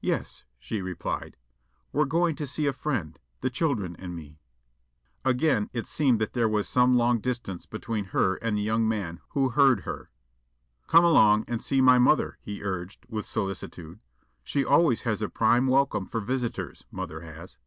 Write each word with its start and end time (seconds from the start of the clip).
"Yes," 0.00 0.44
she 0.58 0.80
replied; 0.80 1.36
"we're 1.92 2.06
going 2.06 2.34
to 2.36 2.46
see 2.46 2.64
a 2.66 2.72
friend 2.72 3.18
the 3.42 3.50
children 3.50 3.96
and 3.98 4.16
me." 4.16 4.40
Again 5.26 5.68
it 5.74 5.86
seemed 5.86 6.18
that 6.22 6.32
there 6.32 6.48
was 6.48 6.66
some 6.66 6.96
long 6.96 7.20
distance 7.20 7.66
between 7.66 8.06
her 8.06 8.36
and 8.36 8.56
the 8.56 8.62
young 8.62 8.88
man 8.88 9.20
who 9.32 9.50
heard 9.50 9.80
her. 9.80 10.08
"Come 10.86 11.04
along 11.04 11.44
and 11.48 11.60
see 11.62 11.82
my 11.82 11.98
mother," 11.98 12.38
he 12.40 12.62
urged, 12.64 13.04
with 13.10 13.26
solicitude. 13.26 14.00
"She 14.42 14.64
always 14.64 15.02
has 15.02 15.20
a 15.20 15.28
prime 15.28 15.66
welcome 15.66 16.06
for 16.06 16.22
visitors, 16.22 16.86
mother 16.90 17.20
has." 17.20 17.58